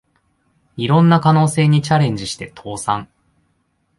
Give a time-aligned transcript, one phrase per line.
[0.77, 3.07] いろんな可能性にチャレンジして倒産